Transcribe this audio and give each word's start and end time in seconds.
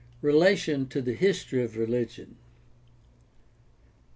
Relation 0.23 0.87
to 0.87 0.99
the 0.99 1.13
history 1.13 1.63
of 1.63 1.77
religion. 1.77 2.37